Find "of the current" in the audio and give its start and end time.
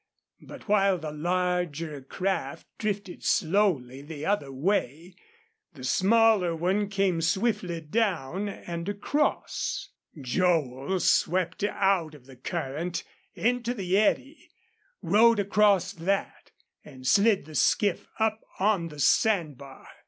12.15-13.03